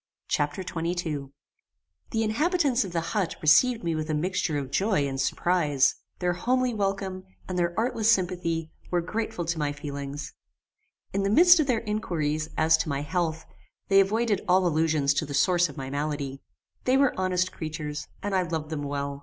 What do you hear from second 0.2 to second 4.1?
Chapter XXII The inhabitants of the HUT received me with